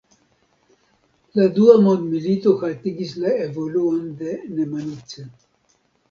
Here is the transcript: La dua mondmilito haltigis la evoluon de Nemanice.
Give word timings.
La 1.39 1.43
dua 1.57 1.75
mondmilito 1.87 2.53
haltigis 2.61 3.11
la 3.25 3.33
evoluon 3.49 3.99
de 4.23 4.33
Nemanice. 4.55 5.27